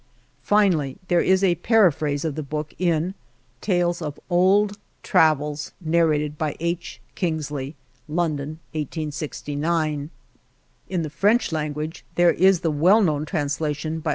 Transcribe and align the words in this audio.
Finally 0.41 0.97
there 1.09 1.21
is 1.21 1.43
a 1.43 1.53
paraphrase 1.53 2.25
of 2.25 2.33
the 2.33 2.41
book 2.41 2.73
in 2.79 3.13
Tcdes 3.61 4.01
of 4.01 4.19
Old 4.31 4.79
Travels, 5.03 5.73
Nar 5.79 6.07
rated 6.07 6.39
by 6.39 6.55
H. 6.59 6.99
Kingsley, 7.13 7.75
London, 8.07 8.57
1869. 8.73 10.09
In 10.89 11.01
the 11.03 11.09
French 11.11 11.51
language 11.51 12.03
there 12.15 12.31
is 12.31 12.61
the 12.61 12.71
well 12.71 13.03
known 13.03 13.25
translation 13.25 13.99
by 13.99 14.09
H. 14.09 14.09